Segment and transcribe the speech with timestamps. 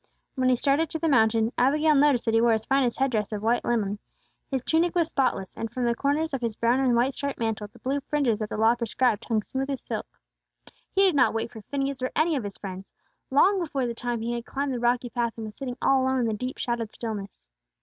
[0.33, 3.43] When he started to the mountain, Abigail noticed that he wore his finest headdress of
[3.43, 3.99] white linen.
[4.49, 7.67] His tunic was spotless, and, from the corners of his brown and white striped mantle,
[7.67, 10.07] the blue fringes that the Law prescribed hung smooth as silk.
[10.89, 12.91] He did not wait for Phineas or any of his friends.
[13.29, 16.21] Long before the time, he had climbed the rocky path, and was sitting all alone
[16.21, 17.39] in the deep shadowed stillness.